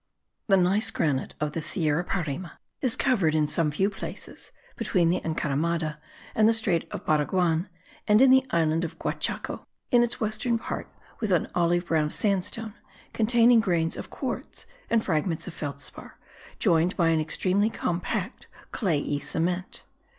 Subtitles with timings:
[0.47, 2.49] The gneiss granite of the Sierra Parime
[2.81, 5.99] is covered in some few places (between the Encaramada
[6.33, 7.69] and the strait of Baraguan
[8.07, 12.73] and in the island of Guachaco) in its western part with an olive brown sandstone,
[13.13, 16.17] containing grains of quartz and fragments of felspar,
[16.57, 19.83] joined by an extremely compact clayey cement.